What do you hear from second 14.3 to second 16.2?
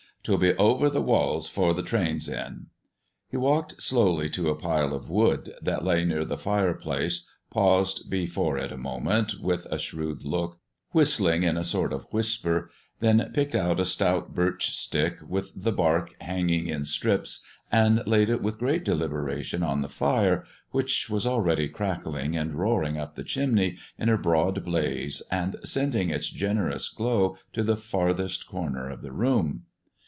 birch stick with the bark